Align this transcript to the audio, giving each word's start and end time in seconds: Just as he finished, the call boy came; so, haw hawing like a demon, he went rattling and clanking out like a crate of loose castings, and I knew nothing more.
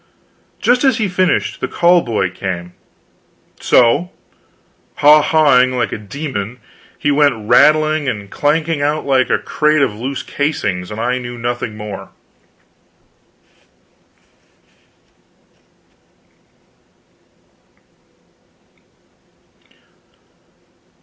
Just 0.59 0.83
as 0.83 0.97
he 0.97 1.07
finished, 1.07 1.61
the 1.61 1.67
call 1.67 2.01
boy 2.01 2.31
came; 2.31 2.73
so, 3.59 4.09
haw 4.95 5.21
hawing 5.21 5.73
like 5.77 5.91
a 5.91 5.97
demon, 5.99 6.59
he 6.97 7.11
went 7.11 7.47
rattling 7.47 8.09
and 8.09 8.27
clanking 8.31 8.81
out 8.81 9.05
like 9.05 9.29
a 9.29 9.37
crate 9.37 9.83
of 9.83 9.93
loose 9.93 10.23
castings, 10.23 10.89
and 10.89 10.99
I 10.99 11.19
knew 11.19 11.37
nothing 11.37 11.77
more. 11.77 12.09